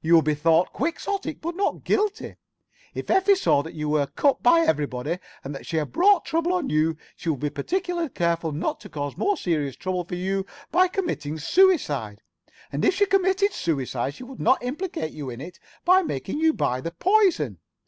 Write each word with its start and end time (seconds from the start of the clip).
You 0.00 0.14
would 0.14 0.24
be 0.26 0.36
thought 0.36 0.72
quixotic 0.72 1.40
but 1.40 1.56
not 1.56 1.82
guilty. 1.82 2.36
If 2.94 3.10
Effie 3.10 3.34
saw 3.34 3.64
that 3.64 3.74
you 3.74 3.88
were 3.88 4.06
cut 4.06 4.40
by 4.40 4.60
everybody 4.60 5.18
and 5.42 5.52
that 5.56 5.66
she 5.66 5.76
had 5.76 5.90
brought 5.90 6.24
trouble 6.24 6.52
on 6.52 6.70
you, 6.70 6.96
she 7.16 7.28
would 7.30 7.40
be 7.40 7.50
particularly 7.50 8.08
careful 8.08 8.52
not 8.52 8.78
to 8.82 8.88
cause 8.88 9.16
more 9.16 9.36
serious 9.36 9.74
trouble 9.74 10.04
for 10.04 10.14
you 10.14 10.46
by 10.70 10.86
committing 10.86 11.36
suicide. 11.36 12.22
And 12.70 12.84
if 12.84 12.94
she 12.94 13.06
committed 13.06 13.52
suicide, 13.52 14.14
she 14.14 14.22
would 14.22 14.38
not 14.38 14.62
implicate 14.62 15.10
you 15.10 15.30
in 15.30 15.40
it 15.40 15.58
by 15.84 16.02
making 16.02 16.38
you 16.38 16.52
buy 16.52 16.80
the 16.80 16.92
poison. 16.92 17.58